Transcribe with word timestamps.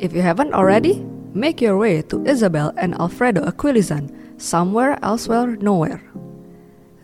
If 0.00 0.14
you 0.14 0.22
haven't 0.22 0.54
already, 0.54 1.04
make 1.34 1.60
your 1.60 1.76
way 1.76 2.02
to 2.02 2.24
Isabel 2.24 2.72
and 2.76 2.94
Alfredo 2.94 3.44
Aquilizan, 3.44 4.10
somewhere 4.40 4.98
elsewhere 5.02 5.56
nowhere. 5.56 6.02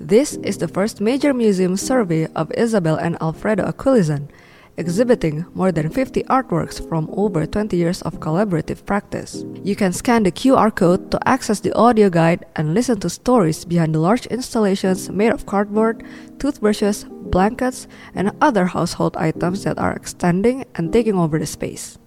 This 0.01 0.35
is 0.43 0.59
the 0.59 0.69
first 0.69 1.01
major 1.01 1.35
museum 1.35 1.77
survey 1.77 2.27
of 2.35 2.53
Isabel 2.53 2.96
and 2.96 3.17
Alfredo 3.21 3.64
Aquilizan, 3.64 4.29
exhibiting 4.77 5.46
more 5.55 5.73
than 5.73 5.91
50 5.91 6.23
artworks 6.25 6.87
from 6.89 7.09
over 7.12 7.46
20 7.46 7.77
years 7.77 8.03
of 8.03 8.21
collaborative 8.21 8.85
practice. 8.85 9.45
You 9.64 9.75
can 9.77 9.93
scan 9.93 10.23
the 10.23 10.32
QR 10.32 10.75
code 10.75 11.11
to 11.11 11.29
access 11.29 11.61
the 11.61 11.73
audio 11.75 12.11
guide 12.11 12.45
and 12.57 12.75
listen 12.75 13.00
to 13.00 13.11
stories 13.11 13.64
behind 13.64 13.95
the 13.95 14.00
large 14.00 14.27
installations 14.27 15.11
made 15.11 15.32
of 15.32 15.46
cardboard, 15.46 16.04
toothbrushes, 16.39 17.07
blankets, 17.09 17.89
and 18.14 18.32
other 18.41 18.67
household 18.67 19.17
items 19.17 19.64
that 19.64 19.79
are 19.79 19.93
extending 19.93 20.64
and 20.75 20.93
taking 20.93 21.18
over 21.18 21.39
the 21.39 21.46
space. 21.46 21.99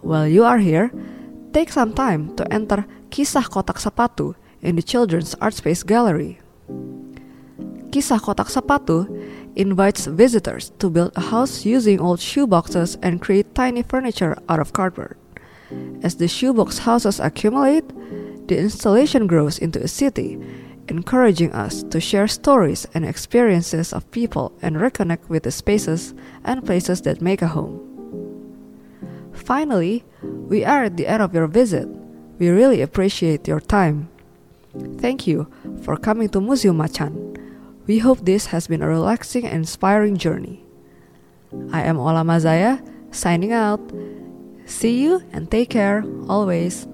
While 0.00 0.28
you 0.28 0.44
are 0.44 0.58
here, 0.58 0.90
take 1.52 1.70
some 1.70 1.94
time 1.94 2.34
to 2.36 2.52
enter 2.52 2.86
Kisah 3.10 3.44
Kotak 3.44 3.78
Sepatu 3.78 4.34
in 4.60 4.76
the 4.76 4.82
Children's 4.82 5.34
Art 5.40 5.54
Space 5.54 5.82
Gallery. 5.82 6.40
Kisah 7.92 8.18
Kotak 8.18 8.48
Sepatu 8.48 9.04
invites 9.56 10.06
visitors 10.06 10.72
to 10.78 10.90
build 10.90 11.12
a 11.16 11.20
house 11.20 11.64
using 11.64 12.00
old 12.00 12.18
shoeboxes 12.20 12.98
and 13.02 13.20
create 13.20 13.54
tiny 13.54 13.82
furniture 13.82 14.36
out 14.48 14.60
of 14.60 14.72
cardboard. 14.72 15.16
As 16.02 16.16
the 16.16 16.28
shoebox 16.28 16.78
houses 16.78 17.20
accumulate, 17.20 17.88
the 18.48 18.58
installation 18.58 19.26
grows 19.26 19.58
into 19.58 19.82
a 19.82 19.88
city, 19.88 20.38
encouraging 20.88 21.52
us 21.52 21.82
to 21.84 22.00
share 22.00 22.28
stories 22.28 22.86
and 22.94 23.04
experiences 23.04 23.92
of 23.92 24.10
people 24.10 24.52
and 24.60 24.76
reconnect 24.76 25.28
with 25.28 25.44
the 25.44 25.50
spaces 25.50 26.12
and 26.44 26.64
places 26.64 27.02
that 27.02 27.22
make 27.22 27.40
a 27.40 27.48
home. 27.48 27.88
Finally, 29.32 30.04
we 30.22 30.64
are 30.64 30.84
at 30.84 30.96
the 30.96 31.06
end 31.06 31.22
of 31.22 31.34
your 31.34 31.46
visit. 31.46 31.88
We 32.38 32.48
really 32.48 32.82
appreciate 32.82 33.48
your 33.48 33.60
time. 33.60 34.08
Thank 34.98 35.26
you 35.26 35.46
for 35.82 35.96
coming 35.96 36.28
to 36.30 36.40
Museum 36.40 36.76
Macan. 36.76 37.21
We 37.86 37.98
hope 37.98 38.20
this 38.22 38.46
has 38.46 38.68
been 38.68 38.82
a 38.82 38.88
relaxing 38.88 39.44
and 39.44 39.54
inspiring 39.54 40.16
journey. 40.16 40.64
I 41.72 41.82
am 41.82 41.98
Ola 41.98 42.22
Mazaya, 42.22 42.80
signing 43.10 43.52
out. 43.52 43.80
See 44.66 45.02
you 45.02 45.20
and 45.32 45.50
take 45.50 45.70
care 45.70 46.04
always. 46.28 46.86